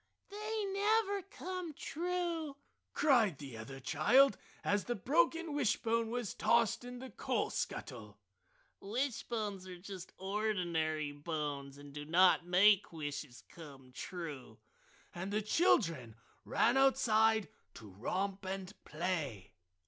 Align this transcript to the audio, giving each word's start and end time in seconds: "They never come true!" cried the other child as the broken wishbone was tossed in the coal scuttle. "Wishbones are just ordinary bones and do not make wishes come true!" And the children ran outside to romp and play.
"They 0.31 0.65
never 0.65 1.21
come 1.21 1.73
true!" 1.75 2.57
cried 2.91 3.37
the 3.37 3.55
other 3.55 3.79
child 3.79 4.35
as 4.63 4.85
the 4.85 4.95
broken 4.95 5.53
wishbone 5.53 6.09
was 6.09 6.33
tossed 6.33 6.83
in 6.83 6.97
the 6.97 7.11
coal 7.11 7.51
scuttle. 7.51 8.17
"Wishbones 8.79 9.67
are 9.67 9.77
just 9.77 10.11
ordinary 10.17 11.11
bones 11.11 11.77
and 11.77 11.93
do 11.93 12.03
not 12.03 12.47
make 12.47 12.91
wishes 12.91 13.43
come 13.47 13.91
true!" 13.91 14.57
And 15.13 15.31
the 15.31 15.43
children 15.43 16.15
ran 16.45 16.77
outside 16.77 17.47
to 17.75 17.87
romp 17.91 18.43
and 18.43 18.73
play. 18.83 19.53